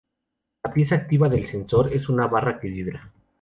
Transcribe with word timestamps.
La 0.63 0.73
pieza 0.73 0.95
activa 0.95 1.29
del 1.29 1.45
sensor 1.45 1.93
es 1.93 2.09
una 2.09 2.25
barra 2.25 2.59
que 2.59 2.67
vibra. 2.69 3.11